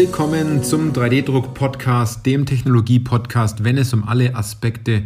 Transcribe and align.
Willkommen 0.00 0.62
zum 0.62 0.92
3D-Druck-Podcast, 0.92 2.24
dem 2.24 2.46
Technologie-Podcast, 2.46 3.64
wenn 3.64 3.76
es 3.76 3.92
um 3.92 4.06
alle 4.06 4.36
Aspekte 4.36 5.02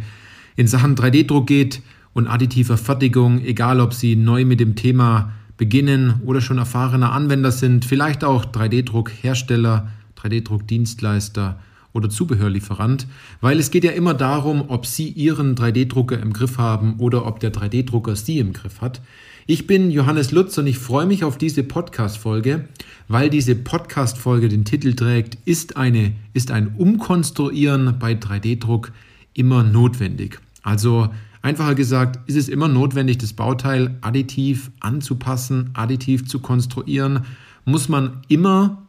in 0.55 0.67
Sachen 0.67 0.95
3D-Druck 0.95 1.47
geht 1.47 1.81
und 2.13 2.27
additiver 2.27 2.77
Fertigung, 2.77 3.43
egal 3.43 3.81
ob 3.81 3.95
Sie 3.95 4.15
neu 4.15 4.45
mit 4.45 4.59
dem 4.59 4.75
Thema 4.75 5.33
beginnen 5.57 6.21
oder 6.23 6.41
schon 6.41 6.59
erfahrener 6.59 7.11
Anwender 7.11 7.51
sind, 7.51 7.85
vielleicht 7.85 8.23
auch 8.23 8.45
3D-Druck-Hersteller, 8.45 9.87
3D-Druck-Dienstleister 10.15 11.59
oder 11.93 12.11
Zubehörlieferant, 12.11 13.07
weil 13.41 13.57
es 13.57 13.71
geht 13.71 13.85
ja 13.85 13.93
immer 13.93 14.13
darum, 14.13 14.65
ob 14.67 14.85
Sie 14.85 15.09
Ihren 15.09 15.55
3D-Drucker 15.55 16.21
im 16.21 16.33
Griff 16.33 16.59
haben 16.59 16.99
oder 16.99 17.25
ob 17.25 17.39
der 17.39 17.51
3D-Drucker 17.51 18.15
Sie 18.15 18.37
im 18.37 18.53
Griff 18.53 18.79
hat. 18.81 19.01
Ich 19.45 19.67
bin 19.67 19.91
Johannes 19.91 20.31
Lutz 20.31 20.57
und 20.57 20.67
ich 20.67 20.77
freue 20.77 21.05
mich 21.05 21.25
auf 21.25 21.37
diese 21.37 21.63
Podcast-Folge, 21.63 22.69
weil 23.09 23.29
diese 23.29 23.55
Podcast-Folge 23.55 24.47
den 24.47 24.63
Titel 24.63 24.93
trägt, 24.93 25.37
ist, 25.43 25.75
eine, 25.75 26.13
ist 26.31 26.49
ein 26.49 26.75
Umkonstruieren 26.77 27.99
bei 27.99 28.13
3D-Druck 28.13 28.93
immer 29.33 29.63
notwendig. 29.63 30.39
Also 30.61 31.09
einfacher 31.41 31.75
gesagt, 31.75 32.19
ist 32.29 32.37
es 32.37 32.47
immer 32.47 32.69
notwendig, 32.69 33.17
das 33.17 33.33
Bauteil 33.33 33.97
additiv 33.99 34.71
anzupassen, 34.79 35.71
additiv 35.73 36.25
zu 36.25 36.39
konstruieren, 36.39 37.25
muss 37.65 37.89
man 37.89 38.21
immer 38.29 38.81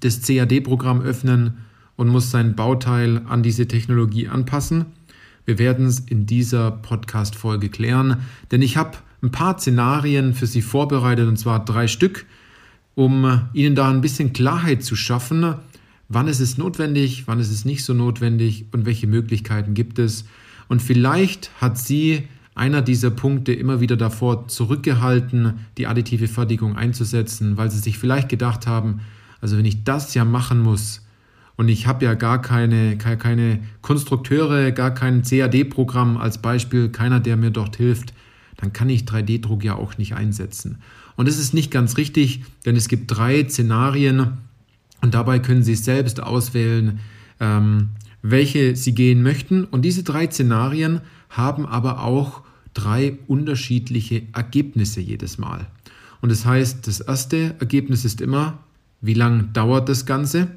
das 0.00 0.22
CAD-Programm 0.22 1.02
öffnen 1.02 1.58
und 1.96 2.08
muss 2.08 2.30
sein 2.30 2.56
Bauteil 2.56 3.20
an 3.28 3.42
diese 3.42 3.68
Technologie 3.68 4.28
anpassen. 4.28 4.86
Wir 5.44 5.58
werden 5.58 5.84
es 5.84 6.00
in 6.00 6.24
dieser 6.24 6.70
Podcast-Folge 6.70 7.68
klären, 7.68 8.22
denn 8.50 8.62
ich 8.62 8.78
habe 8.78 8.96
ein 9.22 9.30
paar 9.30 9.58
Szenarien 9.58 10.34
für 10.34 10.46
Sie 10.46 10.62
vorbereitet, 10.62 11.28
und 11.28 11.36
zwar 11.36 11.64
drei 11.64 11.86
Stück, 11.88 12.26
um 12.94 13.42
Ihnen 13.52 13.74
da 13.74 13.90
ein 13.90 14.00
bisschen 14.00 14.32
Klarheit 14.32 14.82
zu 14.82 14.96
schaffen, 14.96 15.54
wann 16.08 16.28
ist 16.28 16.40
es 16.40 16.58
notwendig, 16.58 17.24
wann 17.26 17.38
ist 17.38 17.50
es 17.50 17.64
nicht 17.64 17.84
so 17.84 17.94
notwendig 17.94 18.66
und 18.72 18.86
welche 18.86 19.06
Möglichkeiten 19.06 19.74
gibt 19.74 19.98
es. 19.98 20.24
Und 20.68 20.82
vielleicht 20.82 21.50
hat 21.60 21.78
Sie 21.78 22.28
einer 22.54 22.82
dieser 22.82 23.10
Punkte 23.10 23.52
immer 23.52 23.80
wieder 23.80 23.96
davor 23.96 24.48
zurückgehalten, 24.48 25.54
die 25.78 25.86
additive 25.86 26.28
Fertigung 26.28 26.76
einzusetzen, 26.76 27.56
weil 27.56 27.70
Sie 27.70 27.78
sich 27.78 27.98
vielleicht 27.98 28.28
gedacht 28.28 28.66
haben, 28.66 29.00
also 29.40 29.56
wenn 29.56 29.64
ich 29.64 29.84
das 29.84 30.14
ja 30.14 30.24
machen 30.24 30.60
muss, 30.60 31.02
und 31.56 31.68
ich 31.68 31.86
habe 31.86 32.06
ja 32.06 32.14
gar 32.14 32.40
keine, 32.40 32.96
keine 32.96 33.60
Konstrukteure, 33.82 34.72
gar 34.72 34.94
kein 34.94 35.20
CAD-Programm 35.20 36.16
als 36.16 36.38
Beispiel, 36.38 36.88
keiner, 36.88 37.20
der 37.20 37.36
mir 37.36 37.50
dort 37.50 37.76
hilft, 37.76 38.14
dann 38.60 38.72
kann 38.72 38.88
ich 38.88 39.02
3D-Druck 39.02 39.64
ja 39.64 39.74
auch 39.74 39.98
nicht 39.98 40.14
einsetzen. 40.14 40.78
Und 41.16 41.28
das 41.28 41.38
ist 41.38 41.54
nicht 41.54 41.70
ganz 41.70 41.96
richtig, 41.96 42.42
denn 42.64 42.76
es 42.76 42.88
gibt 42.88 43.10
drei 43.10 43.44
Szenarien 43.48 44.38
und 45.00 45.14
dabei 45.14 45.38
können 45.38 45.62
Sie 45.62 45.74
selbst 45.74 46.22
auswählen, 46.22 47.00
ähm, 47.40 47.90
welche 48.22 48.76
Sie 48.76 48.94
gehen 48.94 49.22
möchten. 49.22 49.64
Und 49.64 49.82
diese 49.82 50.02
drei 50.02 50.26
Szenarien 50.26 51.00
haben 51.30 51.66
aber 51.66 52.02
auch 52.04 52.42
drei 52.74 53.18
unterschiedliche 53.26 54.22
Ergebnisse 54.32 55.00
jedes 55.00 55.38
Mal. 55.38 55.66
Und 56.20 56.30
das 56.30 56.44
heißt, 56.44 56.86
das 56.86 57.00
erste 57.00 57.54
Ergebnis 57.58 58.04
ist 58.04 58.20
immer, 58.20 58.58
wie 59.00 59.14
lang 59.14 59.52
dauert 59.54 59.88
das 59.88 60.04
Ganze, 60.04 60.48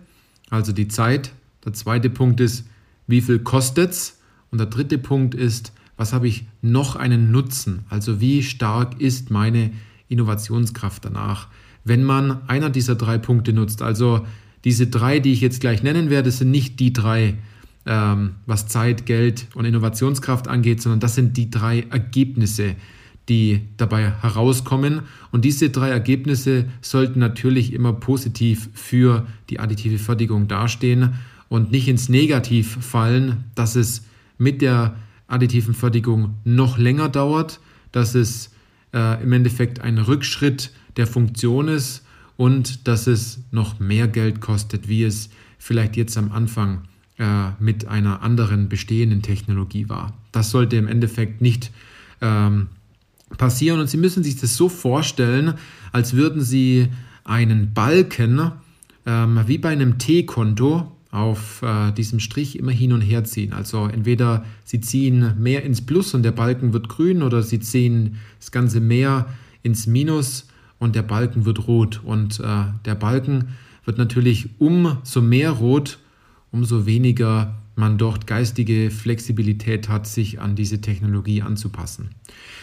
also 0.49 0.73
die 0.73 0.89
Zeit. 0.89 1.31
Der 1.63 1.73
zweite 1.73 2.09
Punkt 2.09 2.41
ist, 2.41 2.65
wie 3.07 3.21
viel 3.21 3.39
kostet 3.39 3.91
es? 3.91 4.19
Und 4.51 4.57
der 4.57 4.67
dritte 4.67 4.97
Punkt 4.97 5.33
ist, 5.35 5.71
was 5.97 6.13
habe 6.13 6.28
ich 6.28 6.45
noch 6.62 6.95
einen 6.95 7.31
Nutzen? 7.31 7.85
Also 7.90 8.19
wie 8.19 8.44
stark 8.44 9.00
ist 9.00 9.29
meine 9.29 9.72
Innovationskraft 10.09 11.06
danach, 11.06 11.47
wenn 11.84 12.03
man 12.03 12.47
einer 12.47 12.69
dieser 12.69 12.95
drei 12.95 13.17
Punkte 13.17 13.53
nutzt? 13.53 13.81
Also 13.81 14.25
diese 14.63 14.88
drei, 14.88 15.19
die 15.19 15.34
ich 15.34 15.41
jetzt 15.41 15.62
gleich 15.62 15.84
nennen 15.84 16.09
werde, 16.09 16.31
sind 16.31 16.51
nicht 16.51 16.79
die 16.79 16.94
drei, 16.94 17.35
ähm, 17.85 18.35
was 18.45 18.67
Zeit, 18.67 19.06
Geld 19.06 19.47
und 19.56 19.66
Innovationskraft 19.66 20.47
angeht, 20.47 20.81
sondern 20.81 21.00
das 21.00 21.16
sind 21.16 21.38
die 21.38 21.50
drei 21.50 21.81
Ergebnisse, 21.90 22.75
die 23.29 23.62
dabei 23.78 24.12
herauskommen. 24.22 25.01
Und 25.31 25.46
diese 25.46 25.69
drei 25.69 25.90
Ergebnisse 25.90 26.66
sollten 26.81 27.19
natürlich 27.19 27.73
immer 27.73 27.94
positiv 27.94 28.69
für 28.73 29.28
die 29.50 29.59
additive 29.59 29.97
Fertigung 29.97 30.47
dastehen 30.47 31.16
und 31.50 31.72
nicht 31.72 31.88
ins 31.88 32.09
Negativ 32.09 32.78
fallen, 32.81 33.44
dass 33.56 33.75
es 33.75 34.06
mit 34.38 34.62
der 34.62 34.96
additiven 35.33 35.73
Fertigung 35.73 36.35
noch 36.44 36.77
länger 36.77 37.09
dauert, 37.09 37.59
dass 37.91 38.16
es 38.16 38.51
äh, 38.94 39.21
im 39.21 39.33
Endeffekt 39.33 39.81
ein 39.81 39.97
Rückschritt 39.97 40.71
der 40.97 41.07
Funktion 41.07 41.67
ist 41.67 42.05
und 42.38 42.88
dass 42.88 43.07
es 43.07 43.41
noch 43.51 43.79
mehr 43.79 44.07
Geld 44.07 44.41
kostet, 44.41 44.88
wie 44.88 45.03
es 45.03 45.29
vielleicht 45.57 45.97
jetzt 45.97 46.17
am 46.17 46.31
Anfang 46.31 46.83
äh, 47.17 47.49
mit 47.59 47.88
einer 47.88 48.22
anderen 48.22 48.69
bestehenden 48.69 49.22
Technologie 49.22 49.89
war. 49.89 50.13
Das 50.31 50.51
sollte 50.51 50.75
im 50.77 50.88
Endeffekt 50.88 51.41
nicht 51.41 51.72
ähm, 52.22 52.67
passieren 53.38 53.79
und 53.79 53.89
Sie 53.89 53.97
müssen 53.97 54.23
sich 54.23 54.39
das 54.39 54.55
so 54.55 54.69
vorstellen, 54.69 55.55
als 55.91 56.13
würden 56.13 56.41
Sie 56.41 56.88
einen 57.23 57.73
Balken 57.73 58.51
ähm, 59.05 59.41
wie 59.47 59.57
bei 59.57 59.69
einem 59.69 59.97
T-Konto 59.97 60.91
auf 61.13 61.62
äh, 61.62 61.91
diesem 61.91 62.19
Strich 62.19 62.57
immer 62.57 62.72
hin 62.72 62.91
und 62.91 63.01
her 63.01 63.24
ziehen. 63.24 63.53
Also 63.53 63.85
entweder 63.85 64.46
sie 64.66 64.81
ziehen 64.81 65.35
mehr 65.38 65.63
ins 65.63 65.85
Plus 65.85 66.16
und 66.16 66.24
der 66.24 66.31
Balken 66.31 66.74
wird 66.74 66.90
grün 66.90 67.22
oder 67.22 67.44
sie 67.44 67.59
ziehen 67.59 68.18
das 68.40 68.51
ganze 68.51 68.79
mehr 68.79 69.28
ins 69.62 69.85
Minus 69.85 70.47
und 70.79 70.96
der 70.96 71.03
Balken 71.03 71.46
wird 71.46 71.68
rot. 71.68 72.02
Und 72.03 72.40
äh, 72.40 72.66
der 72.85 72.96
Balken 72.96 73.50
wird 73.85 74.00
natürlich 74.00 74.50
umso 74.57 75.22
mehr 75.22 75.52
rot, 75.52 76.00
umso 76.52 76.88
weniger 76.88 77.59
man 77.75 78.00
dort 78.00 78.25
geistige 78.25 78.90
Flexibilität 78.90 79.90
hat, 79.90 80.07
sich 80.07 80.41
an 80.41 80.56
diese 80.56 80.81
Technologie 80.81 81.44
anzupassen. 81.44 82.09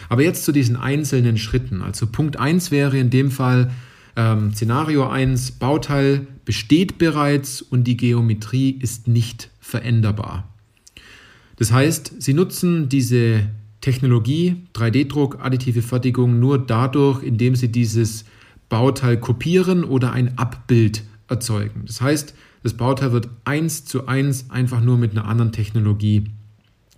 Aber 0.09 0.23
jetzt 0.23 0.43
zu 0.43 0.51
diesen 0.51 0.75
einzelnen 0.75 1.37
Schritten. 1.37 1.81
Also 1.81 2.07
Punkt 2.07 2.37
1 2.37 2.69
wäre 2.71 2.97
in 2.97 3.09
dem 3.09 3.31
Fall, 3.31 3.71
ähm, 4.17 4.53
Szenario 4.53 5.07
1, 5.07 5.51
Bauteil 5.51 6.27
besteht 6.45 6.97
bereits 6.97 7.61
und 7.61 7.85
die 7.85 7.97
Geometrie 7.97 8.71
ist 8.71 9.07
nicht 9.07 9.49
veränderbar. 9.59 10.47
Das 11.57 11.71
heißt, 11.71 12.13
Sie 12.19 12.33
nutzen 12.33 12.89
diese 12.89 13.47
Technologie, 13.81 14.57
3D-Druck, 14.73 15.39
additive 15.41 15.81
Fertigung 15.81 16.39
nur 16.39 16.57
dadurch, 16.57 17.23
indem 17.23 17.55
Sie 17.55 17.71
dieses 17.71 18.25
Bauteil 18.69 19.17
kopieren 19.17 19.83
oder 19.83 20.11
ein 20.11 20.37
Abbild 20.37 21.03
erzeugen. 21.27 21.83
Das 21.85 22.01
heißt, 22.01 22.33
das 22.63 22.73
Bauteil 22.73 23.11
wird 23.11 23.29
eins 23.43 23.85
zu 23.85 24.07
eins 24.07 24.49
einfach 24.49 24.81
nur 24.81 24.97
mit 24.97 25.11
einer 25.11 25.25
anderen 25.25 25.51
Technologie 25.51 26.25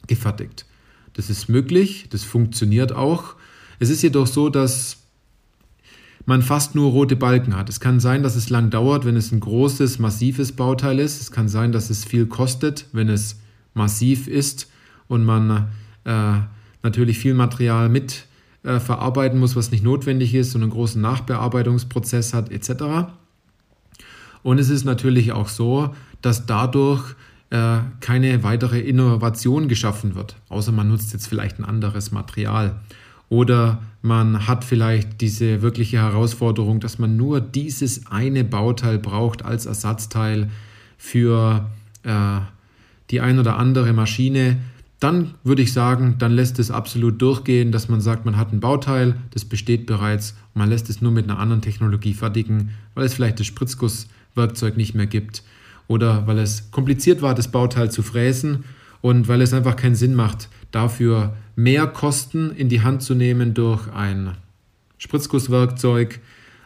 gefertigt. 0.08 0.66
Das 1.14 1.30
ist 1.30 1.48
möglich, 1.48 2.08
das 2.10 2.24
funktioniert 2.24 2.92
auch. 2.92 3.36
Es 3.80 3.90
ist 3.90 4.02
jedoch 4.02 4.28
so, 4.28 4.50
dass 4.50 5.03
man 6.26 6.42
fast 6.42 6.76
nur 6.76 6.92
rote 6.92 7.16
Balken 7.16 7.56
hat. 7.56 7.70
Es 7.70 7.80
kann 7.80 8.00
sein, 8.00 8.24
dass 8.24 8.36
es 8.36 8.50
lang 8.50 8.70
dauert, 8.70 9.06
wenn 9.06 9.18
es 9.18 9.32
ein 9.32 9.40
großes, 9.40 10.00
massives 10.00 10.54
Bauteil 10.54 11.00
ist. 11.00 11.22
Es 11.22 11.32
kann 11.32 11.50
sein, 11.50 11.72
dass 11.72 11.90
es 11.90 12.06
viel 12.06 12.26
kostet, 12.26 12.88
wenn 12.94 13.10
es 13.10 13.40
massiv 13.74 14.28
ist 14.28 14.70
und 15.08 15.26
man 15.26 15.68
äh, 16.06 16.40
natürlich 16.82 17.20
viel 17.20 17.34
Material 17.34 17.90
mit 17.90 18.26
äh, 18.64 18.80
verarbeiten 18.80 19.40
muss, 19.40 19.56
was 19.56 19.72
nicht 19.72 19.84
notwendig 19.84 20.34
ist 20.34 20.56
und 20.56 20.62
einen 20.62 20.72
großen 20.72 21.02
Nachbearbeitungsprozess 21.02 22.34
hat 22.34 22.52
etc. 22.52 23.12
Und 24.44 24.60
es 24.60 24.70
ist 24.70 24.86
natürlich 24.86 25.32
auch 25.32 25.50
so, 25.50 25.94
dass 26.22 26.46
dadurch 26.46 27.16
äh, 27.50 27.80
keine 28.00 28.44
weitere 28.44 28.80
Innovation 28.80 29.68
geschaffen 29.68 30.16
wird, 30.16 30.36
außer 30.50 30.72
man 30.72 30.90
nutzt 30.90 31.14
jetzt 31.14 31.28
vielleicht 31.28 31.60
ein 31.60 31.66
anderes 31.66 32.12
Material. 32.12 32.80
Oder 33.30 33.82
man 34.02 34.48
hat 34.48 34.64
vielleicht 34.64 35.22
diese 35.22 35.62
wirkliche 35.62 35.98
Herausforderung, 35.98 36.80
dass 36.80 37.00
man 37.00 37.18
nur 37.18 37.42
dieses 37.42 38.08
eine 38.08 38.44
Bauteil 38.44 39.00
braucht 39.00 39.44
als 39.46 39.66
Ersatzteil 39.66 40.50
für 40.98 41.70
äh, 42.04 42.40
die 43.10 43.22
ein 43.22 43.40
oder 43.40 43.58
andere 43.58 43.94
Maschine. 43.94 44.58
Dann 45.00 45.34
würde 45.44 45.62
ich 45.62 45.74
sagen, 45.74 46.16
dann 46.20 46.32
lässt 46.32 46.60
es 46.60 46.72
absolut 46.72 47.22
durchgehen, 47.22 47.72
dass 47.72 47.90
man 47.90 48.02
sagt, 48.02 48.26
man 48.26 48.38
hat 48.38 48.54
ein 48.54 48.60
Bauteil, 48.60 49.16
das 49.32 49.46
besteht 49.46 49.86
bereits 49.86 50.32
und 50.54 50.60
man 50.60 50.70
lässt 50.70 50.90
es 50.90 51.02
nur 51.02 51.12
mit 51.12 51.30
einer 51.30 51.40
anderen 51.40 51.62
Technologie 51.62 52.14
fertigen, 52.14 52.72
weil 52.96 53.06
es 53.06 53.14
vielleicht 53.14 53.40
das 53.40 53.48
Spritzgusswerkzeug 53.48 54.78
nicht 54.78 54.96
mehr 54.96 55.08
gibt 55.08 55.44
oder 55.88 56.26
weil 56.28 56.40
es 56.40 56.72
kompliziert 56.72 57.22
war, 57.22 57.36
das 57.36 57.50
Bauteil 57.50 57.92
zu 57.92 58.02
fräsen 58.02 58.64
und 59.02 59.28
weil 59.28 59.42
es 59.42 59.54
einfach 59.54 59.76
keinen 59.76 59.96
Sinn 59.96 60.16
macht, 60.16 60.50
dafür 60.72 61.36
mehr 61.56 61.88
Kosten 61.88 62.52
in 62.52 62.70
die 62.70 62.82
Hand 62.82 63.02
zu 63.04 63.16
nehmen 63.16 63.54
durch 63.54 63.88
ein 63.92 64.36
Spritzgusswerkzeug, 64.98 66.20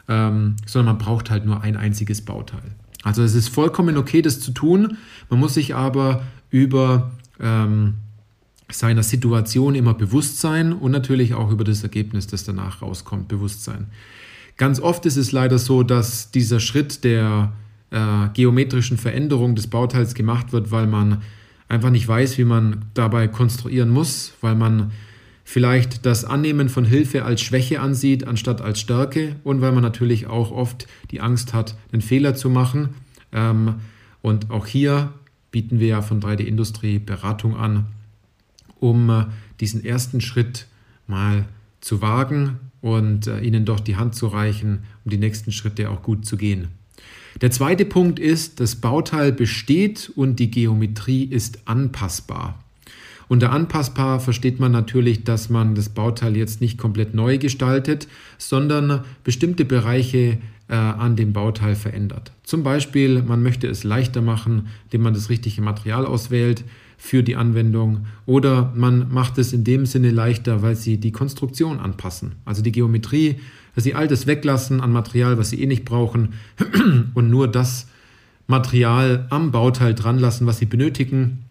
ähm, 0.08 0.56
sondern 0.66 0.96
man 0.96 1.06
braucht 1.06 1.30
halt 1.30 1.46
nur 1.46 1.62
ein 1.62 1.76
einziges 1.76 2.22
Bauteil. 2.24 2.76
Also 3.04 3.24
es 3.24 3.36
ist 3.36 3.50
vollkommen 3.50 3.98
okay, 3.98 4.22
das 4.22 4.40
zu 4.40 4.52
tun. 4.52 4.98
Man 5.30 5.40
muss 5.40 5.54
sich 5.56 5.76
aber 5.76 6.24
über 6.50 7.12
ähm, 7.40 7.96
seiner 8.70 9.04
Situation 9.04 9.76
immer 9.76 9.94
bewusst 9.94 10.40
sein 10.40 10.74
und 10.74 10.92
natürlich 10.92 11.34
auch 11.34 11.52
über 11.52 11.64
das 11.64 11.84
Ergebnis, 11.84 12.28
das 12.28 12.44
danach 12.44 12.82
rauskommt, 12.82 13.28
bewusst 13.28 13.64
sein. 13.64 13.88
Ganz 14.58 14.80
oft 14.80 15.06
ist 15.06 15.18
es 15.18 15.32
leider 15.32 15.60
so, 15.60 15.84
dass 15.84 16.32
dieser 16.32 16.60
Schritt 16.60 17.04
der 17.04 17.54
äh, 17.92 18.28
geometrischen 18.34 18.98
Veränderung 18.98 19.56
des 19.56 19.68
Bauteils 19.68 20.14
gemacht 20.16 20.52
wird, 20.52 20.72
weil 20.72 20.88
man 20.88 21.22
einfach 21.70 21.90
nicht 21.90 22.08
weiß, 22.08 22.38
wie 22.38 22.46
man 22.46 22.86
dabei 22.94 23.28
konstruieren 23.28 23.90
muss, 23.90 24.34
weil 24.42 24.56
man 24.56 24.92
vielleicht 25.44 26.06
das 26.06 26.26
Annehmen 26.26 26.70
von 26.70 26.86
Hilfe 26.86 27.24
als 27.24 27.42
Schwäche 27.42 27.80
ansieht, 27.80 28.28
anstatt 28.28 28.62
als 28.62 28.80
Stärke 28.80 29.38
und 29.44 29.62
weil 29.62 29.72
man 29.72 29.84
natürlich 29.84 30.28
auch 30.28 30.52
oft 30.52 30.88
die 31.12 31.22
Angst 31.22 31.54
hat, 31.54 31.76
einen 31.92 32.02
Fehler 32.02 32.36
zu 32.36 32.50
machen. 32.50 32.90
Ähm, 33.32 33.76
und 34.22 34.52
auch 34.52 34.66
hier 34.66 35.14
bieten 35.52 35.80
wir 35.80 35.88
ja 35.88 36.02
von 36.02 36.22
3D-Industrie 36.22 37.00
Beratung 37.00 37.56
an, 37.56 37.86
um 38.80 39.10
äh, 39.10 39.26
diesen 39.62 39.86
ersten 39.86 40.20
Schritt 40.20 40.68
mal 41.08 41.46
zu 41.80 42.02
wagen 42.02 42.60
und 42.82 43.28
äh, 43.28 43.40
ihnen 43.40 43.64
doch 43.64 43.80
die 43.80 43.96
Hand 43.96 44.16
zu 44.16 44.28
reichen, 44.28 44.84
um 45.06 45.12
die 45.12 45.18
nächsten 45.18 45.52
Schritte 45.52 45.90
auch 45.90 46.04
gut 46.04 46.26
zu 46.26 46.36
gehen. 46.36 46.68
Der 47.42 47.52
zweite 47.52 47.86
Punkt 47.86 48.20
ist, 48.20 48.60
das 48.60 48.78
Bauteil 48.78 49.32
besteht 49.32 50.12
und 50.16 50.38
die 50.38 50.50
Geometrie 50.50 51.24
ist 51.24 51.60
anpassbar. 51.66 52.64
Unter 53.28 53.52
anpassbar 53.52 54.20
versteht 54.20 54.60
man 54.60 54.72
natürlich, 54.72 55.24
dass 55.24 55.50
man 55.50 55.76
das 55.76 55.90
Bauteil 55.90 56.38
jetzt 56.38 56.62
nicht 56.62 56.78
komplett 56.78 57.14
neu 57.14 57.38
gestaltet, 57.38 58.08
sondern 58.38 59.04
bestimmte 59.24 59.66
Bereiche 59.66 60.38
äh, 60.70 60.76
an 60.76 61.16
dem 61.16 61.34
Bauteil 61.34 61.76
verändert. 61.76 62.32
Zum 62.44 62.64
Beispiel, 62.64 63.22
man 63.22 63.44
möchte 63.44 63.68
es 63.68 63.84
leichter 63.84 64.22
machen, 64.22 64.68
indem 64.86 65.02
man 65.02 65.14
das 65.14 65.30
richtige 65.30 65.62
Material 65.62 66.06
auswählt 66.06 66.64
für 66.98 67.22
die 67.22 67.36
Anwendung 67.36 68.08
oder 68.26 68.74
man 68.76 69.12
macht 69.14 69.38
es 69.38 69.54
in 69.54 69.64
dem 69.64 69.86
Sinne 69.86 70.10
leichter, 70.10 70.62
weil 70.62 70.76
sie 70.76 70.98
die 70.98 71.12
Konstruktion 71.12 71.80
anpassen, 71.80 72.34
also 72.44 72.64
die 72.64 72.72
Geometrie, 72.72 73.36
dass 73.78 73.84
sie 73.84 73.94
altes 73.94 74.26
weglassen 74.26 74.82
an 74.82 74.92
Material, 74.92 75.38
was 75.38 75.52
sie 75.52 75.62
eh 75.62 75.68
nicht 75.68 75.86
brauchen 75.86 76.34
und 77.14 77.30
nur 77.30 77.48
das 77.48 77.86
Material 78.48 79.28
am 79.30 79.52
Bauteil 79.52 79.94
dran 79.94 80.18
lassen, 80.18 80.48
was 80.48 80.58
sie 80.58 80.66
benötigen 80.66 81.44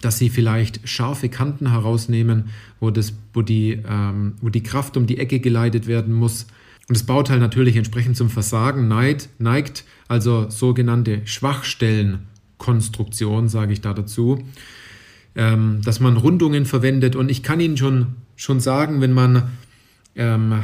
dass 0.00 0.18
sie 0.18 0.28
vielleicht 0.28 0.88
scharfe 0.88 1.28
Kanten 1.28 1.70
herausnehmen, 1.70 2.50
wo, 2.80 2.90
das, 2.90 3.14
wo, 3.32 3.42
die, 3.42 3.82
ähm, 3.88 4.34
wo 4.40 4.48
die 4.50 4.62
Kraft 4.62 4.96
um 4.96 5.08
die 5.08 5.18
Ecke 5.18 5.40
geleitet 5.40 5.88
werden 5.88 6.14
muss. 6.14 6.46
Und 6.88 6.96
das 6.96 7.02
Bauteil 7.04 7.40
natürlich 7.40 7.74
entsprechend 7.76 8.16
zum 8.16 8.30
Versagen 8.30 8.86
neigt, 8.88 9.28
neigt 9.38 9.84
also 10.06 10.50
sogenannte 10.50 11.22
Schwachstellenkonstruktion, 11.24 13.48
sage 13.48 13.72
ich 13.72 13.80
da 13.80 13.94
dazu, 13.94 14.44
ähm, 15.34 15.80
dass 15.82 15.98
man 15.98 16.18
Rundungen 16.18 16.66
verwendet. 16.66 17.16
Und 17.16 17.30
ich 17.30 17.42
kann 17.42 17.58
Ihnen 17.58 17.78
schon, 17.78 18.14
schon 18.36 18.60
sagen, 18.60 19.00
wenn 19.00 19.14
man 19.14 19.44
ähm, 20.14 20.62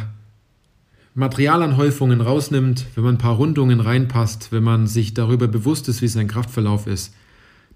Materialanhäufungen 1.14 2.20
rausnimmt, 2.20 2.86
wenn 2.94 3.04
man 3.04 3.14
ein 3.16 3.18
paar 3.18 3.36
Rundungen 3.36 3.80
reinpasst, 3.80 4.50
wenn 4.50 4.62
man 4.62 4.86
sich 4.86 5.12
darüber 5.12 5.46
bewusst 5.46 5.88
ist, 5.88 6.00
wie 6.00 6.08
sein 6.08 6.28
Kraftverlauf 6.28 6.86
ist, 6.86 7.14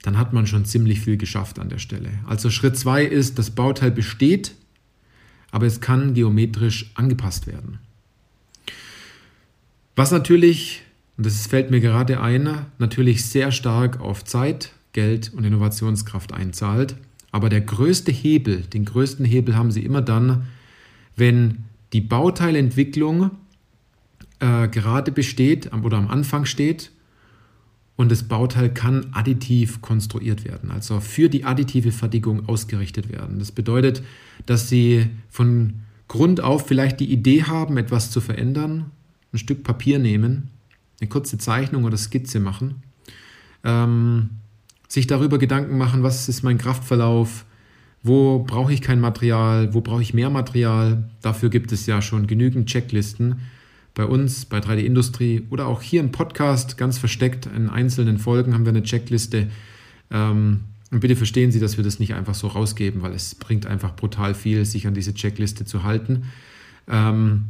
dann 0.02 0.16
hat 0.18 0.32
man 0.32 0.46
schon 0.46 0.64
ziemlich 0.64 1.00
viel 1.00 1.16
geschafft 1.16 1.58
an 1.58 1.68
der 1.68 1.78
Stelle. 1.78 2.10
Also 2.26 2.48
Schritt 2.48 2.76
2 2.76 3.04
ist, 3.04 3.38
das 3.38 3.50
Bauteil 3.50 3.90
besteht, 3.90 4.54
aber 5.50 5.66
es 5.66 5.80
kann 5.80 6.14
geometrisch 6.14 6.90
angepasst 6.94 7.46
werden. 7.46 7.78
Was 9.96 10.10
natürlich, 10.10 10.82
und 11.16 11.26
das 11.26 11.46
fällt 11.46 11.70
mir 11.70 11.80
gerade 11.80 12.20
ein, 12.20 12.66
natürlich 12.78 13.24
sehr 13.26 13.52
stark 13.52 14.00
auf 14.00 14.24
Zeit, 14.24 14.72
Geld 14.92 15.32
und 15.34 15.44
Innovationskraft 15.44 16.32
einzahlt. 16.32 16.96
Aber 17.32 17.50
der 17.50 17.60
größte 17.60 18.12
Hebel, 18.12 18.62
den 18.62 18.86
größten 18.86 19.26
Hebel 19.26 19.56
haben 19.56 19.70
Sie 19.70 19.84
immer 19.84 20.00
dann, 20.00 20.46
wenn 21.16 21.64
die 21.92 22.00
Bauteilentwicklung 22.00 23.30
äh, 24.40 24.68
gerade 24.68 25.12
besteht 25.12 25.72
oder 25.72 25.98
am 25.98 26.08
Anfang 26.08 26.44
steht 26.44 26.90
und 27.96 28.10
das 28.10 28.24
Bauteil 28.24 28.72
kann 28.72 29.06
additiv 29.12 29.80
konstruiert 29.80 30.44
werden, 30.44 30.70
also 30.70 31.00
für 31.00 31.28
die 31.28 31.44
additive 31.44 31.92
Fertigung 31.92 32.48
ausgerichtet 32.48 33.10
werden. 33.10 33.38
Das 33.38 33.52
bedeutet, 33.52 34.02
dass 34.44 34.68
Sie 34.68 35.06
von 35.30 35.80
Grund 36.08 36.40
auf 36.40 36.66
vielleicht 36.66 37.00
die 37.00 37.10
Idee 37.10 37.44
haben, 37.44 37.78
etwas 37.78 38.10
zu 38.10 38.20
verändern, 38.20 38.90
ein 39.32 39.38
Stück 39.38 39.64
Papier 39.64 39.98
nehmen, 39.98 40.50
eine 41.00 41.08
kurze 41.08 41.38
Zeichnung 41.38 41.84
oder 41.84 41.96
Skizze 41.96 42.38
machen, 42.38 42.82
ähm, 43.64 44.30
sich 44.88 45.06
darüber 45.06 45.38
Gedanken 45.38 45.78
machen, 45.78 46.02
was 46.02 46.28
ist 46.28 46.42
mein 46.42 46.58
Kraftverlauf, 46.58 47.44
wo 48.02 48.40
brauche 48.40 48.72
ich 48.72 48.82
kein 48.82 49.00
Material, 49.00 49.74
wo 49.74 49.80
brauche 49.80 50.02
ich 50.02 50.14
mehr 50.14 50.30
Material. 50.30 51.08
Dafür 51.22 51.50
gibt 51.50 51.72
es 51.72 51.86
ja 51.86 52.00
schon 52.02 52.26
genügend 52.26 52.68
Checklisten 52.68 53.40
bei 53.94 54.04
uns, 54.04 54.44
bei 54.44 54.58
3D 54.58 54.80
Industrie 54.80 55.46
oder 55.50 55.66
auch 55.66 55.82
hier 55.82 56.00
im 56.00 56.12
Podcast 56.12 56.76
ganz 56.76 56.98
versteckt 56.98 57.46
in 57.46 57.68
einzelnen 57.68 58.18
Folgen 58.18 58.54
haben 58.54 58.64
wir 58.64 58.70
eine 58.70 58.82
Checkliste. 58.82 59.48
Ähm, 60.10 60.60
und 60.90 61.00
bitte 61.00 61.16
verstehen 61.16 61.50
Sie, 61.50 61.58
dass 61.58 61.78
wir 61.78 61.84
das 61.84 61.98
nicht 61.98 62.14
einfach 62.14 62.34
so 62.34 62.46
rausgeben, 62.46 63.02
weil 63.02 63.12
es 63.12 63.34
bringt 63.34 63.66
einfach 63.66 63.96
brutal 63.96 64.34
viel, 64.34 64.64
sich 64.64 64.86
an 64.86 64.94
diese 64.94 65.14
Checkliste 65.14 65.64
zu 65.64 65.82
halten. 65.82 66.24
Ähm, 66.88 67.46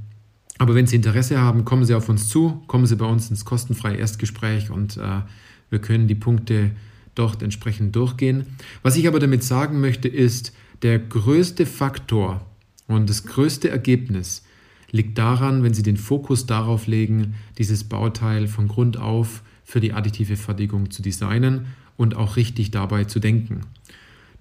aber 0.58 0.74
wenn 0.74 0.86
Sie 0.86 0.96
Interesse 0.96 1.38
haben, 1.38 1.64
kommen 1.64 1.84
Sie 1.84 1.94
auf 1.94 2.08
uns 2.08 2.28
zu, 2.28 2.62
kommen 2.66 2.86
Sie 2.86 2.96
bei 2.96 3.04
uns 3.04 3.28
ins 3.28 3.44
kostenfreie 3.44 3.96
Erstgespräch 3.96 4.70
und 4.70 4.96
äh, 4.96 5.20
wir 5.68 5.80
können 5.80 6.08
die 6.08 6.14
Punkte 6.14 6.70
dort 7.18 7.42
entsprechend 7.42 7.96
durchgehen. 7.96 8.46
Was 8.82 8.96
ich 8.96 9.08
aber 9.08 9.18
damit 9.18 9.42
sagen 9.42 9.80
möchte, 9.80 10.08
ist, 10.08 10.52
der 10.82 10.98
größte 10.98 11.66
Faktor 11.66 12.44
und 12.86 13.10
das 13.10 13.24
größte 13.24 13.68
Ergebnis 13.68 14.44
liegt 14.90 15.18
daran, 15.18 15.62
wenn 15.62 15.74
Sie 15.74 15.82
den 15.82 15.96
Fokus 15.96 16.46
darauf 16.46 16.86
legen, 16.86 17.34
dieses 17.58 17.84
Bauteil 17.84 18.46
von 18.46 18.68
Grund 18.68 18.96
auf 18.96 19.42
für 19.64 19.80
die 19.80 19.92
additive 19.92 20.36
Fertigung 20.36 20.90
zu 20.90 21.02
designen 21.02 21.66
und 21.96 22.14
auch 22.14 22.36
richtig 22.36 22.70
dabei 22.70 23.04
zu 23.04 23.18
denken. 23.18 23.62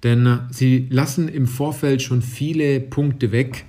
Denn 0.04 0.26
äh, 0.26 0.38
Sie 0.52 0.88
lassen 0.90 1.28
im 1.28 1.48
Vorfeld 1.48 2.02
schon 2.02 2.22
viele 2.22 2.80
Punkte 2.80 3.32
weg, 3.32 3.66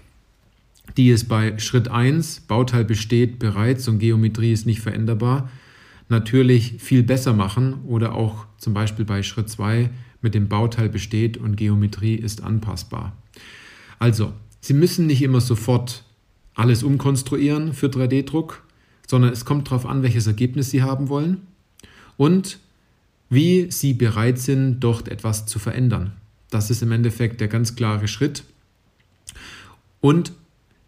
die 0.97 1.11
es 1.11 1.25
bei 1.25 1.59
Schritt 1.59 1.89
1, 1.89 2.41
Bauteil 2.41 2.85
besteht 2.85 3.39
bereits 3.39 3.89
und 3.89 3.99
Geometrie 3.99 4.53
ist 4.53 4.67
nicht 4.67 4.81
veränderbar, 4.81 5.51
natürlich 6.09 6.77
viel 6.79 7.03
besser 7.03 7.33
machen 7.33 7.83
oder 7.87 8.15
auch 8.15 8.47
zum 8.59 8.75
Beispiel 8.75 9.05
bei 9.05 9.23
Schritt 9.23 9.49
2 9.49 9.91
mit 10.21 10.35
dem 10.35 10.49
Bauteil 10.49 10.89
besteht 10.89 11.37
und 11.37 11.57
Geometrie 11.57 12.15
ist 12.15 12.43
anpassbar. 12.43 13.17
Also, 13.99 14.33
Sie 14.61 14.75
müssen 14.75 15.07
nicht 15.07 15.23
immer 15.23 15.41
sofort 15.41 16.03
alles 16.55 16.83
umkonstruieren 16.83 17.73
für 17.73 17.87
3D-Druck, 17.87 18.65
sondern 19.07 19.33
es 19.33 19.45
kommt 19.45 19.69
darauf 19.69 19.87
an, 19.87 20.03
welches 20.03 20.27
Ergebnis 20.27 20.71
Sie 20.71 20.83
haben 20.83 21.09
wollen 21.09 21.43
und 22.17 22.59
wie 23.29 23.71
Sie 23.71 23.95
bereit 23.95 24.39
sind, 24.39 24.81
dort 24.81 25.09
etwas 25.09 25.47
zu 25.47 25.59
verändern. 25.59 26.13
Das 26.51 26.71
ist 26.71 26.83
im 26.83 26.93
Endeffekt 26.93 27.41
der 27.41 27.49
ganz 27.49 27.77
klare 27.77 28.09
Schritt. 28.09 28.45
Und 30.01 30.33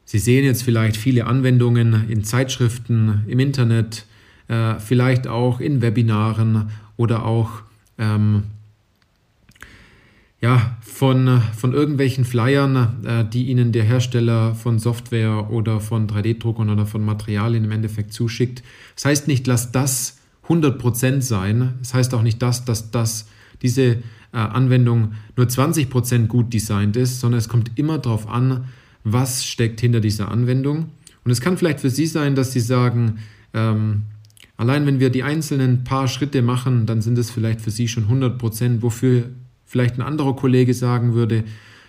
Sie 0.04 0.18
sehen 0.18 0.44
jetzt 0.44 0.62
vielleicht 0.62 0.96
viele 0.96 1.26
Anwendungen 1.26 2.08
in 2.08 2.24
Zeitschriften, 2.24 3.24
im 3.26 3.38
Internet, 3.40 4.06
äh, 4.48 4.78
vielleicht 4.78 5.26
auch 5.26 5.60
in 5.60 5.82
Webinaren 5.82 6.70
oder 6.96 7.24
auch 7.24 7.62
ähm, 7.98 8.44
ja, 10.40 10.76
von, 10.80 11.42
von 11.56 11.72
irgendwelchen 11.72 12.24
Flyern, 12.24 13.04
äh, 13.04 13.24
die 13.24 13.48
Ihnen 13.48 13.72
der 13.72 13.84
Hersteller 13.84 14.54
von 14.54 14.78
Software 14.78 15.50
oder 15.50 15.80
von 15.80 16.06
3D-Druckern 16.06 16.70
oder 16.70 16.86
von 16.86 17.04
Materialien 17.04 17.64
im 17.64 17.72
Endeffekt 17.72 18.12
zuschickt. 18.12 18.62
Das 18.94 19.04
heißt 19.04 19.28
nicht, 19.28 19.46
lass 19.46 19.72
das 19.72 20.18
100% 20.46 21.22
sein. 21.22 21.74
Das 21.80 21.94
heißt 21.94 22.14
auch 22.14 22.22
nicht, 22.22 22.40
dass, 22.40 22.64
dass, 22.64 22.90
dass 22.90 23.26
diese 23.62 23.84
äh, 23.86 23.98
Anwendung 24.32 25.12
nur 25.36 25.46
20% 25.46 26.26
gut 26.28 26.52
designt 26.52 26.96
ist, 26.96 27.20
sondern 27.20 27.38
es 27.38 27.48
kommt 27.48 27.72
immer 27.76 27.98
darauf 27.98 28.28
an, 28.28 28.66
was 29.02 29.44
steckt 29.44 29.80
hinter 29.80 30.00
dieser 30.00 30.30
Anwendung. 30.30 30.90
Und 31.24 31.30
es 31.32 31.40
kann 31.40 31.56
vielleicht 31.58 31.80
für 31.80 31.90
Sie 31.90 32.06
sein, 32.06 32.34
dass 32.36 32.52
Sie 32.52 32.60
sagen, 32.60 33.18
ähm, 33.54 34.02
allein 34.58 34.84
wenn 34.84 35.00
wir 35.00 35.08
die 35.08 35.22
einzelnen 35.22 35.84
paar 35.84 36.06
Schritte 36.06 36.42
machen, 36.42 36.84
dann 36.84 37.00
sind 37.00 37.16
es 37.16 37.30
vielleicht 37.30 37.62
für 37.62 37.70
Sie 37.70 37.88
schon 37.88 38.08
100%, 38.08 38.82
wofür 38.82 39.30
vielleicht 39.64 39.98
ein 39.98 40.02
anderer 40.02 40.36
Kollege 40.36 40.74
sagen 40.74 41.14
würde, 41.14 41.44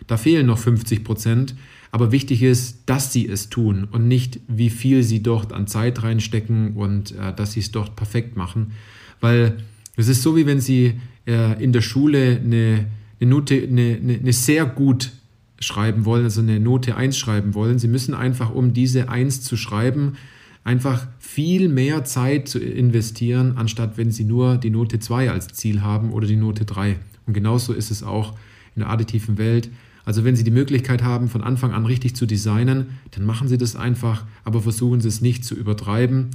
da 0.08 0.16
fehlen 0.16 0.46
noch 0.46 0.58
50 0.58 1.04
Prozent. 1.04 1.56
Aber 1.92 2.12
wichtig 2.12 2.44
ist, 2.44 2.84
dass 2.86 3.12
sie 3.12 3.28
es 3.28 3.50
tun 3.50 3.88
und 3.92 4.08
nicht, 4.08 4.40
wie 4.48 4.70
viel 4.70 5.02
sie 5.02 5.24
dort 5.24 5.54
an 5.54 5.66
Zeit 5.66 6.04
reinstecken 6.04 6.76
und 6.76 7.14
äh, 7.14 7.34
dass 7.34 7.54
sie 7.54 7.62
es 7.62 7.72
dort 7.72 7.96
perfekt 7.96 8.38
machen. 8.38 8.74
Weil 9.22 9.58
es 9.96 10.08
ist 10.08 10.22
so, 10.22 10.36
wie 10.36 10.46
wenn 10.46 10.62
sie 10.62 11.00
äh, 11.26 11.62
in 11.62 11.74
der 11.74 11.82
Schule 11.82 12.40
eine, 12.44 12.86
eine 13.20 13.30
Note, 13.30 13.56
eine, 13.56 13.98
eine, 14.02 14.34
sehr 14.34 14.66
gut 14.66 15.12
schreiben 15.60 16.06
wollen, 16.06 16.26
also 16.26 16.42
eine 16.42 16.60
Note 16.60 16.96
1 16.96 17.18
schreiben 17.18 17.56
wollen. 17.56 17.80
Sie 17.80 17.88
müssen 17.88 18.14
einfach, 18.14 18.54
um 18.54 18.74
diese 18.74 19.10
1 19.10 19.42
zu 19.42 19.58
schreiben, 19.58 20.14
einfach 20.64 21.08
viel 21.20 21.70
mehr 21.70 22.04
Zeit 22.06 22.48
zu 22.48 22.60
investieren, 22.60 23.54
anstatt 23.56 23.98
wenn 23.98 24.12
sie 24.12 24.24
nur 24.24 24.58
die 24.58 24.70
Note 24.70 25.00
2 25.00 25.32
als 25.32 25.48
Ziel 25.48 25.82
haben 25.82 26.12
oder 26.12 26.28
die 26.28 26.36
Note 26.36 26.66
3. 26.66 26.98
Und 27.26 27.34
genauso 27.34 27.74
ist 27.74 27.92
es 27.92 28.04
auch 28.04 28.34
in 28.76 28.82
der 28.82 28.90
additiven 28.90 29.38
Welt. 29.38 29.70
Also 30.06 30.24
wenn 30.24 30.36
Sie 30.36 30.44
die 30.44 30.52
Möglichkeit 30.52 31.04
haben, 31.04 31.28
von 31.28 31.44
Anfang 31.44 31.72
an 31.72 31.86
richtig 31.86 32.16
zu 32.16 32.26
designen, 32.26 32.98
dann 33.12 33.26
machen 33.26 33.48
Sie 33.48 33.60
das 33.60 33.76
einfach, 33.76 34.26
aber 34.44 34.62
versuchen 34.62 35.02
Sie 35.02 35.08
es 35.08 35.22
nicht 35.22 35.46
zu 35.46 35.54
übertreiben. 35.54 36.32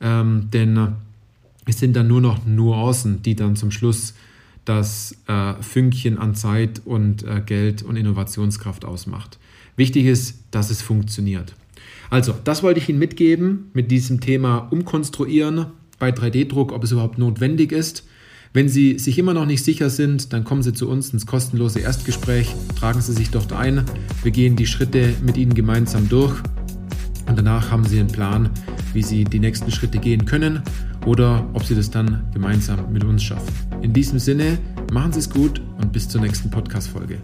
Ähm, 0.00 0.50
denn 0.52 0.96
Es 1.66 1.78
sind 1.78 1.96
dann 1.96 2.08
nur 2.08 2.20
noch 2.20 2.44
Nuancen, 2.44 3.22
die 3.22 3.34
dann 3.34 3.56
zum 3.56 3.70
Schluss 3.70 4.12
das 4.66 5.16
äh, 5.26 5.54
Fünkchen 5.62 6.18
an 6.18 6.34
Zeit 6.34 6.82
und 6.84 7.22
äh, 7.22 7.40
Geld 7.40 7.82
und 7.82 7.96
Innovationskraft 7.96 8.84
ausmacht. 8.84 9.38
Wichtig 9.76 10.04
ist, 10.04 10.40
dass 10.50 10.70
es 10.70 10.82
funktioniert. 10.82 11.54
Also, 12.14 12.32
das 12.44 12.62
wollte 12.62 12.78
ich 12.78 12.88
Ihnen 12.88 13.00
mitgeben 13.00 13.70
mit 13.72 13.90
diesem 13.90 14.20
Thema 14.20 14.68
Umkonstruieren 14.70 15.66
bei 15.98 16.10
3D-Druck, 16.10 16.70
ob 16.70 16.84
es 16.84 16.92
überhaupt 16.92 17.18
notwendig 17.18 17.72
ist. 17.72 18.06
Wenn 18.52 18.68
Sie 18.68 19.00
sich 19.00 19.18
immer 19.18 19.34
noch 19.34 19.46
nicht 19.46 19.64
sicher 19.64 19.90
sind, 19.90 20.32
dann 20.32 20.44
kommen 20.44 20.62
Sie 20.62 20.72
zu 20.72 20.88
uns 20.88 21.12
ins 21.12 21.26
kostenlose 21.26 21.80
Erstgespräch, 21.80 22.54
tragen 22.78 23.00
Sie 23.00 23.14
sich 23.14 23.30
dort 23.30 23.52
ein. 23.52 23.84
Wir 24.22 24.30
gehen 24.30 24.54
die 24.54 24.68
Schritte 24.68 25.12
mit 25.26 25.36
Ihnen 25.36 25.54
gemeinsam 25.54 26.08
durch 26.08 26.40
und 27.26 27.36
danach 27.36 27.72
haben 27.72 27.84
Sie 27.84 27.98
einen 27.98 28.12
Plan, 28.12 28.48
wie 28.92 29.02
Sie 29.02 29.24
die 29.24 29.40
nächsten 29.40 29.72
Schritte 29.72 29.98
gehen 29.98 30.24
können 30.24 30.62
oder 31.06 31.44
ob 31.52 31.64
Sie 31.64 31.74
das 31.74 31.90
dann 31.90 32.22
gemeinsam 32.32 32.92
mit 32.92 33.02
uns 33.02 33.24
schaffen. 33.24 33.52
In 33.82 33.92
diesem 33.92 34.20
Sinne, 34.20 34.58
machen 34.92 35.12
Sie 35.12 35.18
es 35.18 35.28
gut 35.28 35.60
und 35.80 35.92
bis 35.92 36.08
zur 36.08 36.20
nächsten 36.20 36.48
Podcast-Folge. 36.48 37.18